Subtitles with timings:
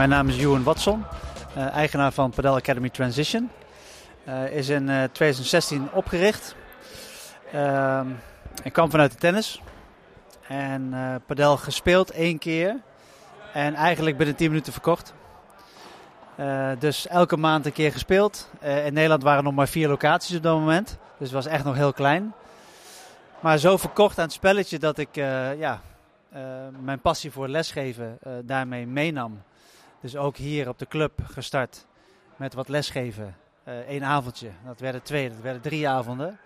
[0.00, 1.04] Mijn naam is Ewan Watson,
[1.56, 3.50] uh, eigenaar van Padel Academy Transition.
[4.28, 6.54] Uh, is in 2016 opgericht.
[7.52, 8.08] Ehm,
[8.62, 9.60] ik kwam vanuit de tennis.
[10.48, 10.94] En
[11.26, 12.76] padel gespeeld één keer.
[13.52, 15.14] En eigenlijk binnen 10 minuten verkocht.
[16.78, 18.50] dus elke maand een keer gespeeld.
[18.60, 20.88] in Nederland waren er nog maar vier locaties op dat moment.
[20.88, 22.34] Dus het was echt nog heel klein.
[23.40, 25.14] Maar zo verkocht aan het spelletje dat ik
[25.58, 25.80] ja,
[26.80, 29.40] mijn passie voor lesgeven daarmee meenam.
[30.00, 31.86] Dus ook hier op de club gestart
[32.36, 33.36] met wat lesgeven.
[33.64, 34.50] Eén uh, avondje.
[34.64, 36.38] Dat werden twee, dat werden drie avonden.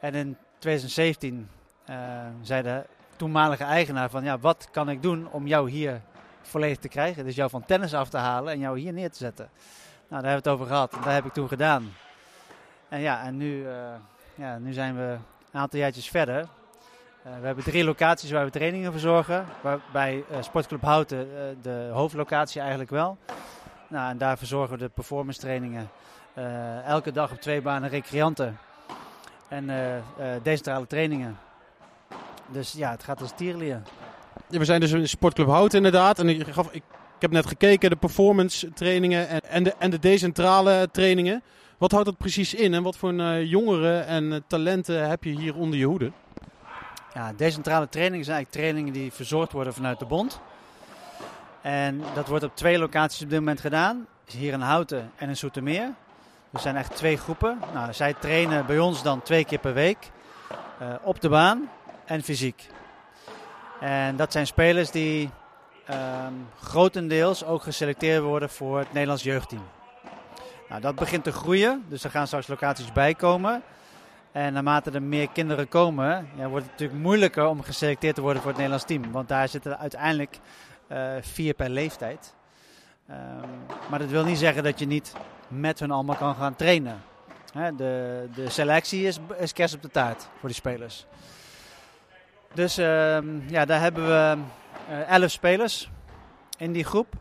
[0.00, 1.48] En in 2017
[1.90, 1.96] uh,
[2.40, 2.86] zei de
[3.16, 6.00] toenmalige eigenaar van ja, wat kan ik doen om jou hier
[6.42, 7.24] volledig te krijgen?
[7.24, 9.48] Dus jou van tennis af te halen en jou hier neer te zetten.
[10.08, 10.90] Nou, daar hebben we het over gehad.
[10.90, 11.92] Dat heb ik toen gedaan.
[12.88, 13.94] En ja, en nu, uh,
[14.34, 15.18] ja, nu zijn we
[15.52, 16.48] een aantal jaartjes verder.
[17.26, 19.46] Uh, we hebben drie locaties waar we trainingen verzorgen.
[19.60, 23.18] Waarbij uh, Sportclub Houten uh, de hoofdlocatie eigenlijk wel.
[23.88, 25.90] Nou, en daar verzorgen we de performance trainingen.
[26.86, 28.58] elke dag op twee banen recreanten.
[29.48, 29.70] En
[30.42, 31.38] decentrale trainingen.
[32.48, 33.82] Dus ja, het gaat als tierlier.
[34.48, 36.18] We zijn dus in Sportclub Houten inderdaad.
[36.18, 36.82] En ik, gaf, ik
[37.18, 41.42] heb net gekeken, de performance trainingen en, en, de, en de decentrale trainingen.
[41.78, 45.78] Wat houdt dat precies in en wat voor jongeren en talenten heb je hier onder
[45.78, 46.12] je hoede?
[47.14, 50.40] Ja, decentrale trainingen zijn eigenlijk trainingen die verzorgd worden vanuit de bond.
[51.60, 54.06] En dat wordt op twee locaties op dit moment gedaan.
[54.26, 55.94] Hier in Houten en in Soetermeer.
[56.50, 57.58] Er zijn echt twee groepen.
[57.74, 60.10] Nou, zij trainen bij ons dan twee keer per week.
[60.82, 61.70] Uh, op de baan
[62.04, 62.66] en fysiek.
[63.80, 65.30] En dat zijn spelers die
[65.90, 69.62] um, grotendeels ook geselecteerd worden voor het Nederlands jeugdteam.
[70.68, 71.84] Nou, dat begint te groeien.
[71.88, 73.62] Dus er gaan straks locaties bij komen.
[74.32, 78.42] En naarmate er meer kinderen komen, ja, wordt het natuurlijk moeilijker om geselecteerd te worden
[78.42, 79.12] voor het Nederlands team.
[79.12, 80.38] Want daar zitten uiteindelijk
[80.88, 82.34] uh, vier per leeftijd.
[83.10, 83.16] Um,
[83.90, 85.12] maar dat wil niet zeggen dat je niet
[85.48, 87.02] met hun allemaal kan gaan trainen.
[87.76, 91.06] De, de selectie is, is kerst op de taart voor die spelers.
[92.54, 93.18] Dus uh,
[93.48, 94.36] ja, daar hebben we
[94.90, 95.90] uh, elf spelers
[96.58, 97.14] in die groep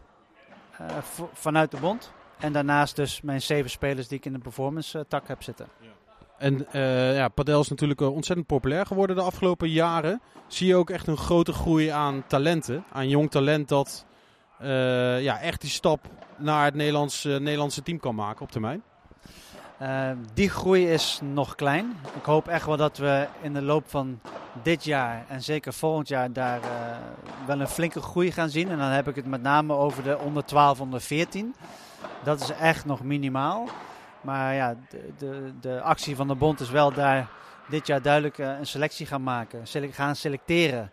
[0.81, 0.87] uh,
[1.33, 2.11] vanuit de bond.
[2.39, 5.67] En daarnaast dus mijn zeven spelers die ik in de performance tak heb zitten.
[5.79, 5.87] Ja.
[6.41, 10.21] En uh, ja, padel is natuurlijk ontzettend populair geworden de afgelopen jaren.
[10.47, 14.05] Zie je ook echt een grote groei aan talenten, aan jong talent dat
[14.61, 15.99] uh, ja, echt die stap
[16.37, 18.83] naar het Nederlands, uh, Nederlandse team kan maken op termijn?
[20.33, 21.95] die groei is nog klein.
[22.15, 24.19] Ik hoop echt wel dat we in de loop van
[24.63, 26.59] dit jaar en zeker volgend jaar daar
[27.45, 28.69] wel een flinke groei gaan zien.
[28.69, 31.55] En dan heb ik het met name over de onder 12, onder 14.
[32.23, 33.67] Dat is echt nog minimaal.
[34.21, 37.29] Maar ja, de, de, de, actie van de bond is wel daar
[37.69, 39.67] dit jaar duidelijk een selectie gaan maken.
[39.91, 40.91] Gaan selecteren.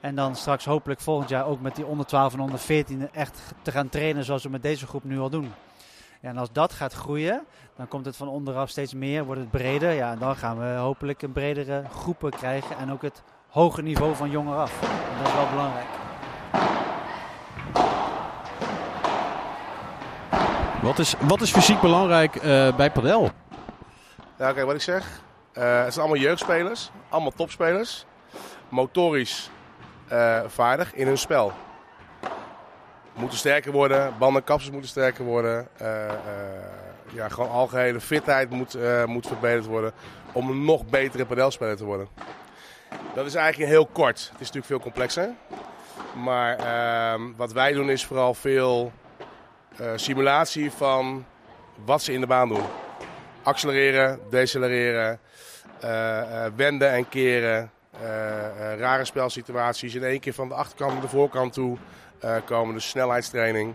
[0.00, 3.40] En dan straks hopelijk volgend jaar ook met die onder 12 en onder 14 echt
[3.62, 5.52] te gaan trainen zoals we met deze groep nu al doen.
[6.20, 7.44] Ja, en als dat gaat groeien,
[7.76, 9.92] dan komt het van onderaf steeds meer, wordt het breder.
[9.92, 14.30] Ja, dan gaan we hopelijk een bredere groepen krijgen en ook het hoger niveau van
[14.30, 14.80] jongeren af.
[15.18, 15.95] Dat is wel belangrijk.
[20.86, 23.30] Wat is, wat is fysiek belangrijk uh, bij padel?
[24.38, 25.04] Ja, kijk, wat ik zeg.
[25.04, 28.04] Uh, het zijn allemaal jeugdspelers, allemaal topspelers.
[28.68, 29.50] Motorisch
[30.12, 31.52] uh, vaardig in hun spel.
[33.14, 35.68] Moeten sterker worden, bandenkapsels moeten sterker worden.
[37.12, 38.76] ja, gewoon algehele fitheid moet,
[39.06, 39.92] moet verbeterd worden
[40.32, 42.08] om een nog betere padelspeler te worden.
[43.14, 44.18] Dat is eigenlijk heel kort.
[44.18, 45.30] Het is natuurlijk veel complexer.
[46.14, 48.92] Maar ehm, wat wij doen is vooral veel
[49.94, 51.26] simulatie van
[51.84, 52.64] wat ze in de baan doen.
[53.42, 55.20] Accelereren, decelereren,
[55.84, 57.70] uh, uh, wenden en keren,
[58.78, 59.94] rare spelsituaties.
[59.94, 61.76] In één keer van de achterkant naar de voorkant toe
[62.44, 63.74] komen, dus snelheidstraining.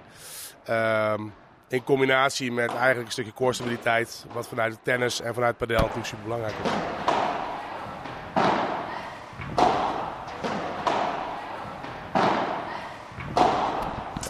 [0.64, 1.22] Ehm,
[1.68, 5.78] in combinatie met eigenlijk een stukje core stabiliteit, wat vanuit de tennis en vanuit padel
[5.78, 7.10] natuurlijk super belangrijk is.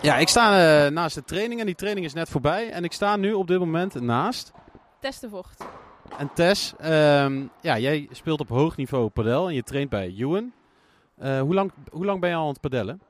[0.02, 2.72] Ja, ik sta uh, naast de training en die training is net voorbij.
[2.72, 4.52] En ik sta nu op dit moment naast...
[5.00, 5.64] Tess de Vocht.
[6.18, 10.54] En Tess, um, ja, jij speelt op hoog niveau padel en je traint bij Ewan.
[11.24, 13.02] Uh, hoe, lang, hoe lang ben je al aan het padellen?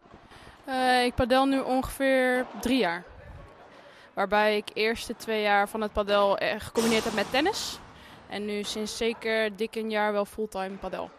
[0.67, 3.03] Uh, ik padel nu ongeveer drie jaar.
[4.13, 7.79] Waarbij ik eerste twee jaar van het padel gecombineerd heb met tennis.
[8.29, 11.09] En nu sinds zeker dik een jaar wel fulltime padel.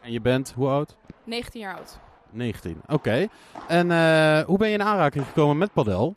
[0.00, 0.96] En je bent hoe oud?
[1.24, 1.98] 19 jaar oud.
[2.36, 3.28] 19, oké.
[3.68, 6.16] En uh, hoe ben je in aanraking gekomen met padel?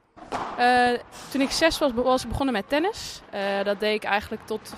[0.59, 0.89] Uh,
[1.31, 3.21] toen ik zes was, was ik begonnen met tennis.
[3.33, 4.73] Uh, dat deed ik eigenlijk tot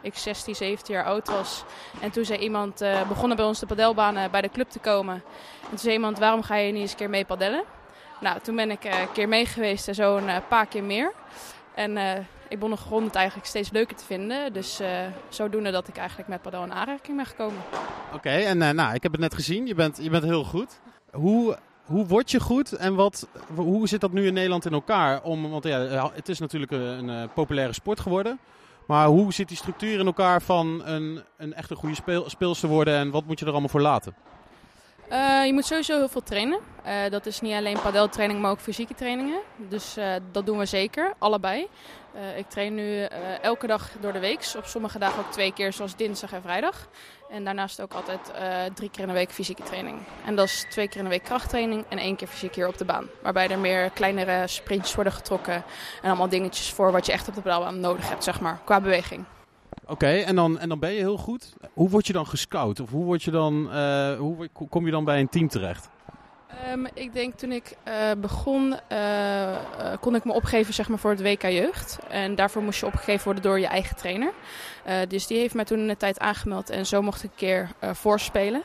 [0.00, 1.64] ik 16, 17 jaar oud was.
[2.00, 5.14] En toen zei iemand, begonnen bij ons de padelbanen bij de club te komen.
[5.62, 7.64] En toen zei iemand, waarom ga je niet eens een keer mee padellen?
[8.20, 11.12] Nou, toen ben ik een keer mee geweest en zo een paar keer meer.
[11.74, 11.96] En
[12.52, 14.52] ik begon het eigenlijk steeds leuker te vinden.
[14.52, 14.80] Dus
[15.28, 17.60] zodoende dat ik eigenlijk met padel in aanraking ben gekomen.
[18.14, 19.66] Oké, en nou, ik heb het net gezien.
[19.66, 20.80] Je bent, je bent heel goed.
[21.10, 25.22] Hoe hoe word je goed en wat, hoe zit dat nu in Nederland in elkaar?
[25.22, 28.38] Om, want ja, het is natuurlijk een, een populaire sport geworden.
[28.86, 32.68] Maar hoe zit die structuur in elkaar van een, een echt een goede speel, speelster
[32.68, 34.14] worden en wat moet je er allemaal voor laten?
[35.10, 36.58] Uh, je moet sowieso heel veel trainen.
[36.86, 39.40] Uh, dat is niet alleen padeltraining, maar ook fysieke trainingen.
[39.56, 41.68] Dus uh, dat doen we zeker, allebei.
[42.36, 43.02] ik train nu
[43.42, 44.52] elke dag door de week.
[44.56, 46.88] Op sommige dagen ook twee keer, zoals dinsdag en vrijdag.
[47.30, 48.32] En daarnaast ook altijd
[48.74, 49.98] drie keer in de week fysieke training.
[50.26, 52.78] En dat is twee keer in de week krachttraining en één keer fysiek hier op
[52.78, 53.06] de baan.
[53.22, 55.64] Waarbij er meer kleinere sprintjes worden getrokken.
[56.02, 58.80] En allemaal dingetjes voor wat je echt op de pedaalbaan nodig hebt, zeg maar, qua
[58.80, 59.24] beweging.
[59.86, 61.52] Oké, en, dan, en dan ben je heel goed.
[61.72, 62.80] Hoe word je dan gescout?
[62.80, 65.88] Of hoe, word je dan, uh, hoe kom je dan bij een team terecht?
[66.72, 69.56] Um, ik denk toen ik uh, begon, uh,
[70.00, 71.98] kon ik me opgeven zeg maar, voor het WK Jeugd.
[72.08, 74.32] En daarvoor moest je opgegeven worden door je eigen trainer.
[75.08, 77.70] dus die heeft mij toen in de tijd aangemeld en zo mocht ik een keer
[77.80, 78.62] voorspelen.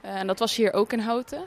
[0.00, 1.44] en dat was hier ook in Houten.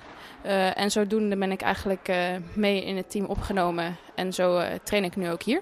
[0.73, 2.11] en zodoende ben ik eigenlijk
[2.53, 3.97] mee in het team opgenomen.
[4.15, 5.61] En zo train ik nu ook hier.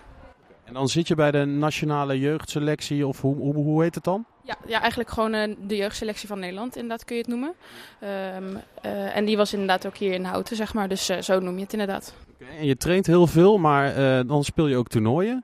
[0.65, 4.25] En dan zit je bij de nationale jeugdselectie, of hoe, hoe, hoe heet het dan?
[4.43, 7.53] Ja, ja eigenlijk gewoon uh, de jeugdselectie van Nederland, inderdaad kun je het noemen.
[8.03, 10.87] Um, uh, en die was inderdaad ook hier in Houten, zeg maar.
[10.87, 12.13] Dus uh, zo noem je het inderdaad.
[12.33, 13.95] Okay, en je traint heel veel, maar
[14.27, 15.43] dan speel je ook toernooien.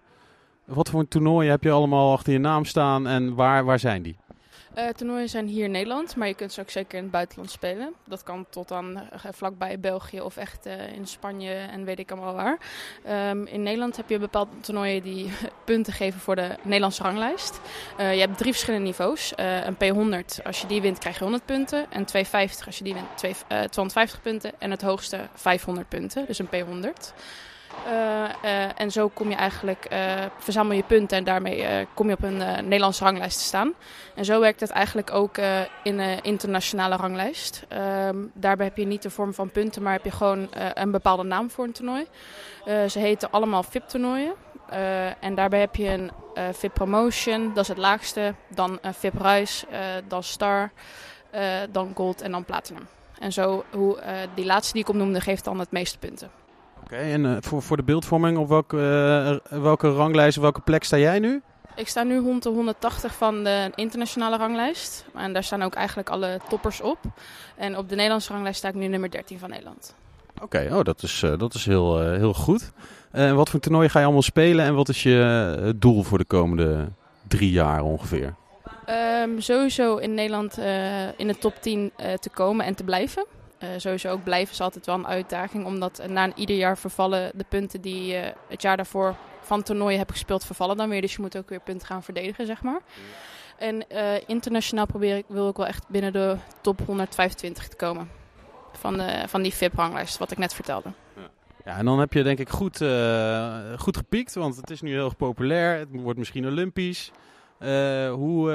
[0.65, 4.18] Wat voor toernooien heb je allemaal achter je naam staan en waar, waar zijn die?
[4.77, 7.51] Uh, toernooien zijn hier in Nederland, maar je kunt ze ook zeker in het buitenland
[7.51, 7.94] spelen.
[8.07, 9.01] Dat kan tot dan uh,
[9.31, 12.59] vlakbij België of echt uh, in Spanje en weet ik allemaal waar.
[13.29, 15.31] Um, in Nederland heb je bepaalde toernooien die
[15.65, 17.59] punten geven voor de Nederlandse ranglijst.
[17.97, 19.33] je hebt drie verschillende niveaus.
[19.35, 21.91] een P100, als je die wint krijg je 100 punten.
[21.91, 24.51] En 250, als je die wint 250 punten.
[24.59, 27.13] En het hoogste 500 punten, dus een P100.
[27.88, 32.13] Uh, uh, en zo kom je eigenlijk, uh, verzamel je punten en daarmee kom je
[32.13, 33.73] op een Nederlandse ranglijst te staan.
[34.15, 35.38] En zo werkt het eigenlijk ook
[35.83, 37.65] in een internationale ranglijst.
[37.68, 41.23] Ehm, daarbij heb je niet de vorm van punten, maar heb je gewoon een bepaalde
[41.23, 42.07] naam voor een toernooi.
[42.65, 44.33] ze heten allemaal VIP-toernooien.
[45.19, 46.12] en daarbij heb je een
[46.53, 48.33] VIP Promotion, dat is het laagste.
[48.47, 49.65] Dan een VIP Rise,
[50.07, 50.71] dan Star,
[51.71, 52.88] dan Gold en dan Platinum.
[53.19, 54.00] En zo, hoe,
[54.35, 56.31] die laatste die ik opnoemde, geeft dan het meeste punten.
[56.91, 58.77] Oké, en uh, voor, voor de beeldvorming, op welke,
[59.51, 61.41] uh, welke ranglijst, welke plek sta jij nu?
[61.75, 65.05] Ik sta nu rond de 180 van de internationale ranglijst.
[65.15, 66.97] En daar staan ook eigenlijk alle toppers op.
[67.55, 69.95] En op de Nederlandse ranglijst sta ik nu nummer 13 van Nederland.
[70.41, 72.71] Oké, oh, dat is, uh, dat is heel, heel goed.
[73.11, 76.25] En wat voor toernooi ga je allemaal spelen en wat is je doel voor de
[76.25, 76.91] komende
[77.27, 78.35] drie jaar ongeveer?
[79.23, 80.57] Um, sowieso in Nederland
[81.17, 83.25] in de top 10 te komen en te blijven.
[83.63, 85.65] Uh, sowieso ook blijven is altijd wel een uitdaging.
[85.65, 90.09] Omdat na ieder jaar vervallen de punten die uh, het jaar daarvoor van toernooien heb
[90.09, 91.01] gespeeld, vervallen dan weer.
[91.01, 92.81] Dus je moet ook weer punten gaan verdedigen, zeg maar.
[93.57, 98.09] En uh, internationaal probeer ik, wil ik wel echt binnen de top 125 te komen.
[98.73, 100.89] Van, de, van die VIP-ranglijst, wat ik net vertelde.
[101.65, 102.77] Ja, en dan heb je denk ik goed,
[103.77, 105.77] goed gepiekt, want het is nu heel erg populair.
[105.77, 107.11] Het wordt misschien olympisch.
[108.09, 108.51] hoe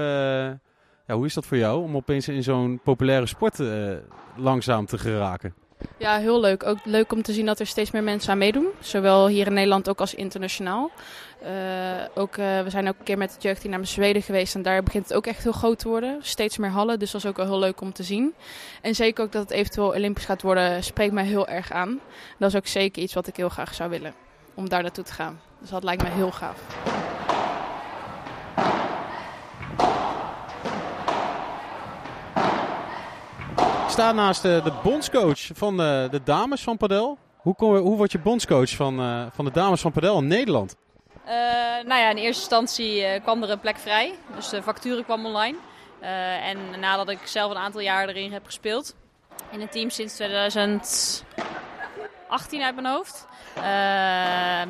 [1.07, 3.93] ja, hoe is dat voor jou om opeens in zo'n populaire sport uh,
[4.37, 5.55] langzaam te geraken?
[5.97, 6.65] Ja, heel leuk.
[6.65, 8.67] Ook leuk om te zien dat er steeds meer mensen aan meedoen.
[8.81, 10.91] Zowel hier in Nederland ook als internationaal.
[11.43, 11.51] Uh,
[12.15, 14.55] ook, uh, we zijn ook een keer met het jeugdteam naar Zweden geweest.
[14.55, 16.19] En daar begint het ook echt heel groot te worden.
[16.21, 16.99] Steeds meer hallen.
[16.99, 18.35] Dus dat is ook wel heel leuk om te zien.
[18.83, 22.01] En zeker ook dat het eventueel Olympisch gaat worden, spreekt mij heel erg aan.
[22.39, 24.15] Dat is ook zeker iets wat ik heel graag zou willen.
[24.55, 25.41] Om daar naartoe te gaan.
[25.61, 26.96] Dus dat lijkt me heel gaaf.
[33.97, 37.19] Sta naast de, de bondscoach van de, de, dames van Padel.
[37.37, 40.77] Hoe, kom, hoe word je bondscoach van, uh, van de dames van Padel in Nederland?
[41.25, 41.33] Uh,
[41.85, 44.15] nou ja, in eerste instantie kwam er een plek vrij.
[44.35, 45.57] Dus de facturen kwam online.
[46.01, 48.95] en nadat ik zelf een aantal jaar erin heb gespeeld.
[49.51, 51.25] In het team sinds 2018
[52.63, 53.27] uit mijn hoofd.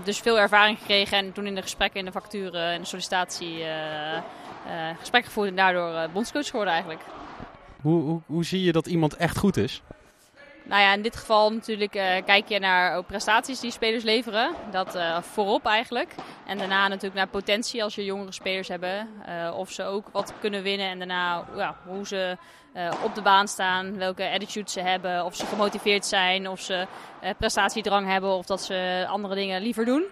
[0.05, 3.65] dus veel ervaring gekregen en toen in de gesprekken, in de facturen en de sollicitatie
[4.99, 5.49] gesprek gevoerd.
[5.49, 7.03] En daardoor bondscoach geworden eigenlijk.
[7.81, 9.83] Hoe, hoe, zie je dat iemand echt goed is?
[10.65, 14.55] Nou ja, in dit geval natuurlijk uh, kijk je naar prestaties die spelers leveren.
[14.71, 16.15] Dat uh, voorop eigenlijk.
[16.47, 19.09] En daarna natuurlijk naar potentie als je jongere spelers hebben.
[19.55, 20.89] Of ze ook wat kunnen winnen.
[20.89, 22.37] En daarna ja, hoe ze
[23.03, 23.97] op de baan staan.
[23.97, 25.25] Welke attitude ze hebben.
[25.25, 26.49] Of ze gemotiveerd zijn.
[26.49, 26.87] Of ze
[27.39, 28.31] prestatiedrang hebben.
[28.31, 30.05] Of dat ze andere dingen liever doen.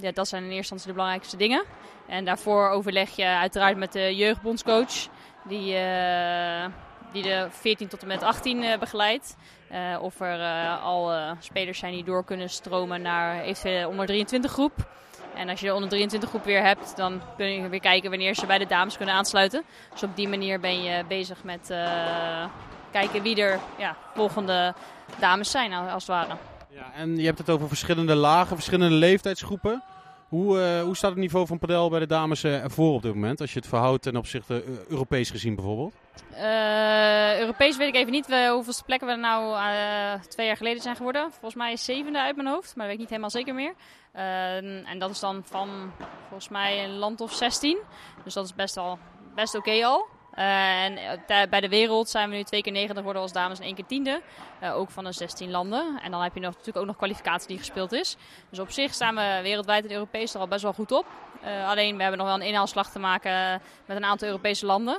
[0.00, 1.64] ja, dat zijn in eerste instantie de belangrijkste dingen.
[2.08, 5.08] En daarvoor overleg je uiteraard met de jeugdbondscoach
[5.48, 6.64] die, uh,
[7.12, 9.36] die de 14 tot en met 18 uh, begeleidt.
[9.74, 13.88] Eh, of er eh, al eh, spelers zijn die door kunnen stromen naar eventueel de
[13.88, 14.72] onder 23 groep.
[15.34, 18.34] En als je de onder 23 groep weer hebt, dan kun je weer kijken wanneer
[18.34, 19.62] ze bij de dames kunnen aansluiten.
[19.92, 22.44] Dus op die manier ben je bezig met eh,
[22.90, 24.74] kijken wie er ja, volgende
[25.18, 26.36] dames zijn, als het ware.
[26.68, 29.82] Ja, en je hebt het over verschillende lagen, verschillende leeftijdsgroepen.
[30.34, 33.14] Hoe, eh, hoe staat het niveau van padel bij de dames eh, ervoor op dit
[33.14, 33.40] moment?
[33.40, 35.94] Als je het verhoudt ten opzichte eh, Europees gezien bijvoorbeeld.
[37.38, 39.56] Europees weet ik even niet hoeveelste plekken we er nou
[40.28, 41.30] twee jaar geleden zijn geworden.
[41.30, 43.74] Volgens mij is zevende uit mijn hoofd, maar dat weet ik niet helemaal zeker meer.
[44.84, 45.68] En dat is dan van
[46.28, 47.78] volgens mij een land of 16.
[48.24, 48.98] Dus dat is best wel
[49.34, 50.06] best oké al.
[50.34, 53.58] Eh, en eh, bij de wereld zijn we nu twee keer negende geworden als dames
[53.58, 54.22] en één keer tiende.
[54.60, 56.00] Eh, ook van de 16 landen.
[56.02, 58.16] En dan heb je nog, natuurlijk ook nog kwalificatie die gespeeld is.
[58.50, 61.06] Dus op zich staan we wereldwijd en Europees er al best wel goed op.
[61.44, 64.98] Uh, alleen we hebben nog wel een inhaalslag te maken met een aantal Europese landen.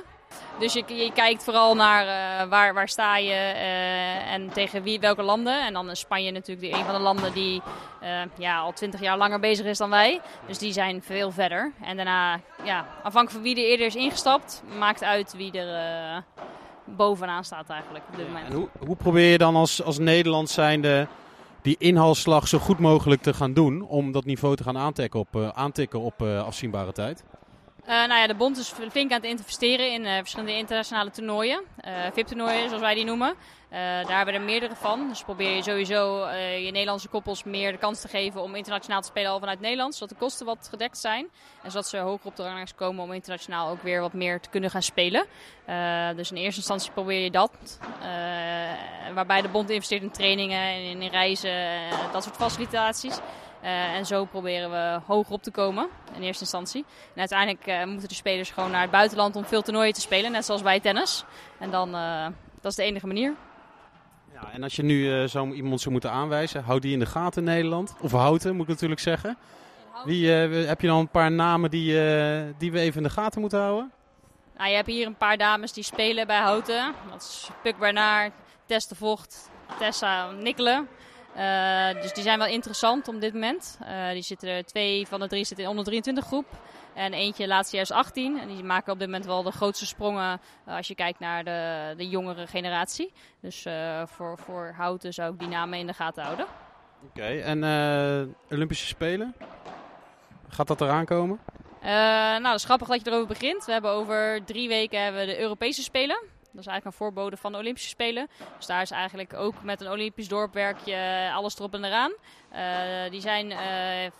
[0.58, 5.00] Dus je, je kijkt vooral naar uh, waar, waar sta je uh, en tegen wie,
[5.00, 5.66] welke landen.
[5.66, 7.62] En dan is Spanje natuurlijk een van de landen die
[8.02, 10.20] uh, ja, al twintig jaar langer bezig is dan wij.
[10.46, 11.72] Dus die zijn veel verder.
[11.82, 16.24] En daarna, ja, afhankelijk van wie er eerder is ingestapt, maakt uit wie er
[16.84, 18.48] bovenaan staat eigenlijk op dit moment.
[18.48, 21.06] En hoe, hoe probeer je dan als, als Nederland zijnde
[21.62, 25.52] die inhaalslag zo goed mogelijk te gaan doen om dat niveau te gaan aantikken op,
[25.54, 27.24] aantikken op afzienbare tijd?
[27.86, 31.62] Uh, nou ja, de bond is flink aan het investeren in uh, verschillende internationale toernooien.
[31.84, 33.34] Uh, VIP-toernooien, zoals wij die noemen.
[33.70, 35.08] daar hebben we er meerdere van.
[35.08, 39.06] Dus probeer je sowieso je Nederlandse koppels meer de kans te geven om internationaal te
[39.06, 39.94] spelen al vanuit Nederland.
[39.94, 41.28] Zodat de kosten wat gedekt zijn.
[41.62, 44.48] En zodat ze hoger op de ranglijst komen om internationaal ook weer wat meer te
[44.48, 45.26] kunnen gaan spelen.
[46.16, 47.78] dus in eerste instantie probeer je dat.
[49.14, 53.18] waarbij de bond investeert in trainingen en in, reizen, dat soort facilitaties.
[53.66, 56.84] Uh, en zo proberen we hoger op te komen in eerste instantie.
[57.14, 60.32] En uiteindelijk uh, moeten de spelers gewoon naar het buitenland om veel toernooien te spelen,
[60.32, 61.24] net zoals bij tennis.
[61.58, 62.26] En dan, uh,
[62.60, 63.34] dat is de enige manier.
[64.32, 67.42] Ja, en als je nu zo iemand zou moeten aanwijzen, houd die in de gaten
[67.42, 67.94] in Nederland.
[68.00, 69.36] Of houten, moet ik natuurlijk zeggen.
[70.04, 71.92] Wie, heb je dan een paar namen die,
[72.58, 73.92] die we even in de gaten moeten houden?
[74.56, 76.94] Nou, je hebt hier een paar dames die spelen bij Houten.
[77.10, 78.32] Dat is Puk Bernard,
[78.66, 80.88] Tess de Vocht, Tessa Nikkelen.
[81.36, 83.78] Uh, dus die zijn wel interessant op dit moment.
[83.82, 86.46] Uh, die zitten er, twee van de drie zitten in onder 23 groep.
[86.94, 88.38] En eentje laatste jaar is 18.
[88.38, 91.44] En die maken op dit moment wel de grootste sprongen uh, als je kijkt naar
[91.44, 93.12] de, de jongere generatie.
[93.40, 93.66] Dus
[94.04, 96.46] voor, voor Houten zou ik die namen in de gaten houden.
[97.04, 97.64] Oké, okay, en
[98.50, 99.34] Olympische Spelen?
[100.48, 101.38] Gaat dat eraan komen?
[101.82, 103.64] nou, dat is grappig dat je erover begint.
[103.64, 106.34] We hebben over drie weken hebben we de Europese Spelen.
[106.56, 108.28] Dat is eigenlijk een voorbode van de Olympische Spelen.
[108.56, 112.12] Dus daar is eigenlijk ook met een Olympisch dorpwerkje alles erop en eraan.
[112.52, 113.58] Uh, die zijn uh,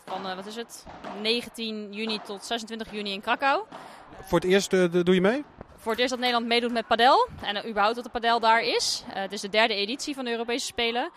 [0.05, 0.87] van, wat is het,
[1.23, 3.65] 19 juni tot 26 juni in Krakau.
[4.23, 5.45] Voor het eerst doe je mee?
[5.87, 7.29] Voor het eerst dat Nederland meedoet met padel.
[7.43, 9.05] En überhaupt dat de padel daar is.
[9.09, 11.11] het is de derde editie van de Europese Spelen.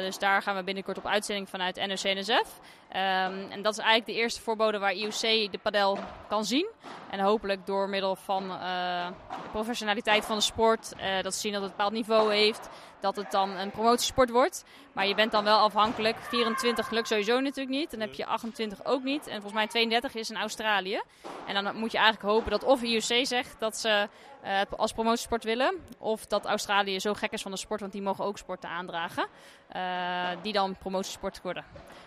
[0.00, 2.60] dus daar gaan we binnenkort op uitzending vanuit NOC-NSF.
[2.90, 6.66] Um, en dat is eigenlijk de eerste voorbode waar IOC de padel kan zien.
[7.10, 9.06] En hopelijk door middel van uh,
[9.42, 10.92] de professionaliteit van de sport,
[11.22, 12.68] dat ze zien dat het een bepaald niveau heeft,
[13.02, 14.64] dat het dan een promotiesport wordt.
[14.92, 16.16] Maar je bent dan wel afhankelijk.
[16.20, 17.90] 24 lukt sowieso natuurlijk niet.
[17.90, 19.26] Dan heb je 28 ook niet.
[19.26, 21.02] En volgens mij 32 is in Australië.
[21.46, 24.08] En dan moet je eigenlijk hopen dat of IOC zegt dat ze
[24.40, 25.74] het als promotiesport willen.
[25.98, 29.26] Of dat Australië zo gek is van de sport, want die mogen ook sporten aandragen.
[29.76, 31.64] Uh, die dan promotiesport worden.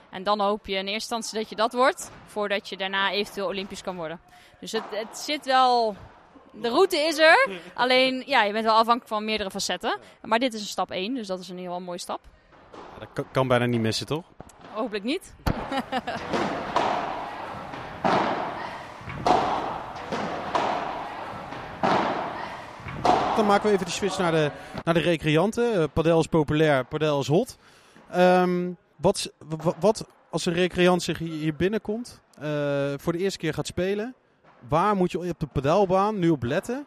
[0.09, 3.47] En dan hoop je in eerste instantie dat je dat wordt, voordat je daarna eventueel
[3.47, 4.19] Olympisch kan worden.
[4.59, 5.95] Dus het, het zit wel.
[6.62, 10.00] De route is er, alleen ja, je bent wel afhankelijk van meerdere facetten.
[10.21, 12.19] Maar dit is een stap 1, dus dat is in ieder geval een mooie stap.
[13.00, 14.24] Ja, dat kan, bijna niet missen, toch?
[14.71, 15.33] Hopelijk niet.
[23.35, 24.51] Dan maken we even de switch naar de,
[24.83, 25.75] naar de recreanten.
[25.75, 27.57] Uh, padel is populair, padel is hot.
[28.15, 29.31] Um, wat,
[29.79, 34.15] wat, als een recreant zich hier binnenkomt, uh, voor de eerste keer gaat spelen,
[34.67, 36.86] waar moet je op de padelbaan nu op letten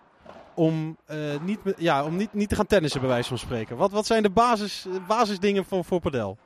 [0.54, 3.76] om, uh, niet, ja, om niet, niet te gaan tennissen, bij wijze van spreken?
[3.76, 6.38] Wat, wat zijn de basis, basisdingen voor, voor padel?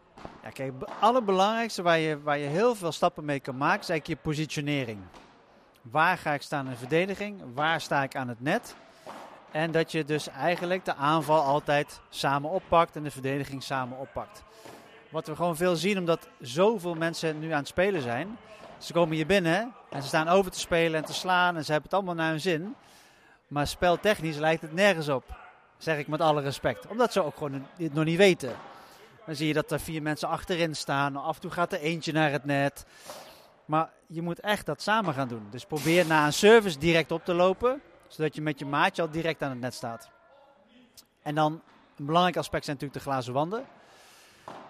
[0.42, 3.88] Ja, kijk, het allerbelangrijkste waar je, waar je heel veel stappen mee kan maken, is
[3.88, 4.98] eigenlijk je positionering.
[5.82, 7.42] Waar ga ik staan in de verdediging?
[7.54, 8.76] Waar sta ik aan het net?
[9.50, 14.42] En dat je dus eigenlijk de aanval altijd samen oppakt en de verdediging samen oppakt.
[15.10, 18.38] Wat we gewoon veel zien, omdat zoveel mensen nu aan het spelen zijn.
[18.82, 21.72] Ze komen hier binnen en ze staan over te spelen en te slaan en ze
[21.72, 22.74] hebben het allemaal naar hun zin.
[23.48, 25.36] Maar speltechnisch lijkt het nergens op.
[25.76, 26.86] Zeg ik met alle respect.
[26.86, 28.56] Omdat ze ook gewoon het nog niet weten.
[29.26, 31.16] Dan zie je dat er vier mensen achterin staan.
[31.16, 32.84] Af en toe gaat er eentje naar het net.
[33.64, 35.46] Maar je moet echt dat samen gaan doen.
[35.50, 37.82] Dus probeer na een service direct op te lopen.
[38.08, 40.10] Zodat je met je maatje al direct aan het net staat.
[41.22, 41.62] En dan
[41.96, 43.64] een belangrijk aspect zijn natuurlijk de glazen wanden.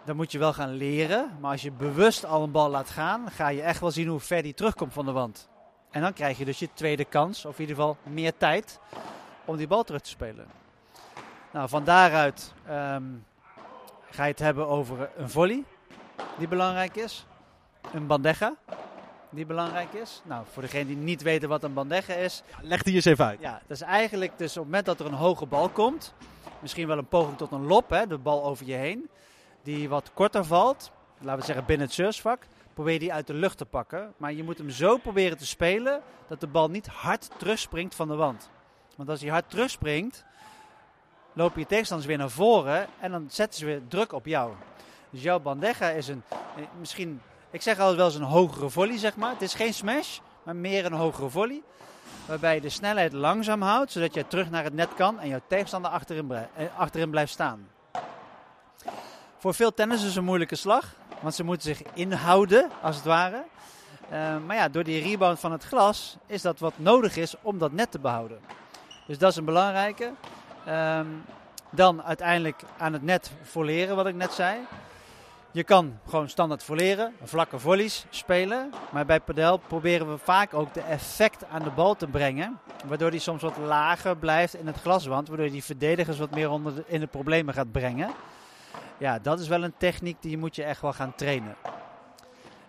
[0.05, 1.31] Dan moet je wel gaan leren.
[1.41, 4.21] Maar als je bewust al een bal laat gaan, ga je echt wel zien hoe
[4.21, 5.49] ver die terugkomt van de wand.
[5.91, 8.81] En dan krijg je dus je tweede kans, of in ieder geval meer tijd,
[9.45, 10.47] om die bal terug te spelen.
[11.53, 13.03] Nou, van daaruit ehm,
[14.11, 15.65] ga je het hebben over een volley,
[16.39, 17.27] die belangrijk is.
[17.93, 18.55] Een bandeja,
[19.31, 20.23] die belangrijk is.
[20.25, 22.43] Nou, voor degene die niet weten wat een bandeja is.
[22.61, 23.41] Leg die eens even uit.
[23.41, 26.15] Ja, dat is eigenlijk dus op het moment dat er een hoge bal komt,
[26.61, 29.11] misschien wel een poging tot een lop, hè, de bal over je heen,
[29.63, 33.35] die wat korter valt, laten we zeggen binnen het surfvak, probeer je die uit de
[33.35, 34.13] lucht te pakken.
[34.17, 38.09] Maar je moet hem zo proberen te spelen dat de bal niet hard terugspringt van
[38.09, 38.51] de wand.
[38.97, 40.25] Want als hij hard terugspringt,
[41.33, 44.53] lopen je tegenstanders weer naar voren en dan zetten ze weer druk op jou.
[45.11, 48.99] Dus jouw bandeja is een, eh, misschien, ik zeg altijd wel eens een hogere volley,
[48.99, 49.31] zeg maar.
[49.31, 51.63] Het is geen smash, maar meer een hogere volley.
[52.27, 55.41] Waarbij je de snelheid langzaam houdt, zodat je terug naar het net kan en jouw
[55.47, 57.69] tegenstander achterin, eh, achterin blijft staan.
[59.43, 63.45] Voor veel tennis is een moeilijke slag, want ze moeten zich inhouden, als het ware.
[64.09, 67.59] Eh, maar ja, door die rebound van het glas is dat wat nodig is om
[67.59, 68.39] dat net te behouden.
[69.07, 70.13] Dus dat is een belangrijke.
[70.65, 71.07] Ehm,
[71.71, 74.59] dan uiteindelijk aan het net voleren, wat ik net zei.
[75.51, 78.71] Je kan gewoon standaard voleren, vlakke volleys spelen.
[78.91, 82.59] Maar bij padel proberen we vaak ook de effect aan de bal te brengen.
[82.87, 85.29] Waardoor die soms wat lager blijft in het glaswand.
[85.29, 88.11] Waardoor die verdedigers wat meer onder de, in de problemen gaat brengen.
[89.03, 91.57] Ja, dat is wel een techniek die moet je echt wel gaan trainen.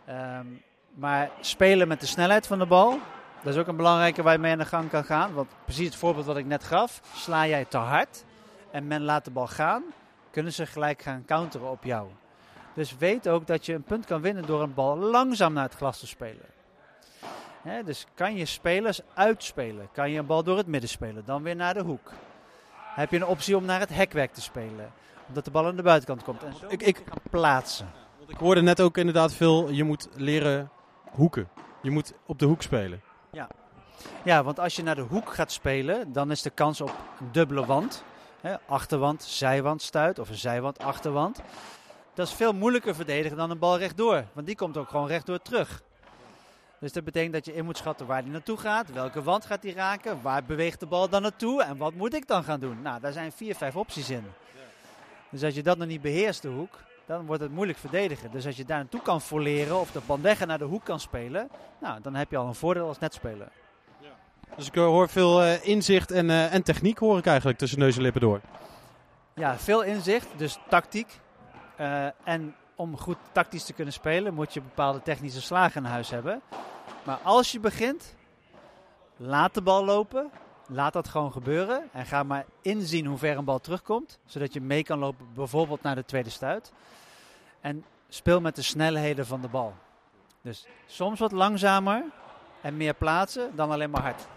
[0.05, 0.45] Ehm,
[0.93, 2.99] maar spelen met de snelheid van de bal,
[3.43, 5.33] dat is ook een belangrijke waar je mee aan de gang kan gaan.
[5.33, 8.23] Want precies het voorbeeld wat ik net gaf, sla jij te hard
[8.71, 9.83] en men laat de bal gaan,
[10.31, 12.07] kunnen ze gelijk gaan counteren op jou.
[12.73, 15.75] Dus weet ook dat je een punt kan winnen door een bal langzaam naar het
[15.75, 16.45] glas te spelen.
[17.85, 19.89] Dus kan je spelers uitspelen.
[19.91, 22.11] Kan je een bal door het midden spelen, dan weer naar de hoek.
[22.73, 24.91] Heb je een optie om naar het hekwerk te spelen,
[25.33, 26.43] omdat de bal aan de buitenkant komt.
[26.43, 27.91] En zo Ik- ik, gaan plaatsen.
[28.17, 30.69] Want ik hoorde net ook inderdaad veel, je moet leren
[31.11, 31.49] hoeken.
[31.81, 33.01] Je moet op de hoek spelen.
[34.23, 37.31] Ja, want als je naar de hoek gaat spelen, dan is de kans op een
[37.31, 38.03] dubbele wand.
[38.41, 41.41] Hè, achterwand, zijwand stuit of een zijwand, achterwand.
[42.13, 44.25] Dat is veel moeilijker verdedigen dan een bal rechtdoor.
[44.33, 45.81] Want die komt ook gewoon rechtdoor terug.
[46.79, 48.91] Dus dat betekent dat je in moet schatten waar die naartoe gaat.
[48.91, 50.21] Welke wand gaat die raken?
[50.21, 51.63] Waar beweegt de bal dan naartoe?
[51.63, 52.81] En wat moet ik dan gaan doen?
[52.81, 54.25] Nou, daar zijn vier, vijf opties in.
[55.33, 58.31] Dus als je dat nog niet beheerst, de hoek, dan wordt het moeilijk verdedigen.
[58.31, 61.49] Dus als je daar naartoe kan voleren of de bandeggen naar de hoek kan spelen,
[61.79, 63.47] nou, dan heb je al een voordeel als netspeler.
[64.55, 67.79] Dus ik eh, hoor veel eh, inzicht en, eh, en techniek hoor ik eigenlijk tussen
[67.79, 68.41] neus en lippen door.
[69.35, 71.19] Ja, veel inzicht, dus tactiek.
[72.23, 76.41] En om goed tactisch te kunnen spelen, moet je bepaalde technische slagen in huis hebben.
[77.03, 78.15] Maar als je begint,
[79.17, 80.31] laat de bal lopen.
[80.67, 81.89] Laat dat gewoon gebeuren.
[81.91, 84.19] En ga maar inzien hoe ver een bal terugkomt.
[84.25, 86.71] Zodat je mee kan lopen, bijvoorbeeld naar de tweede stuit.
[87.61, 89.73] En speel met de snelheden van de bal.
[90.41, 92.03] Dus soms wat langzamer
[92.61, 94.27] en meer plaatsen dan alleen maar hard.